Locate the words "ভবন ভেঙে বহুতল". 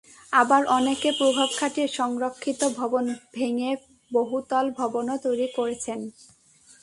2.79-4.65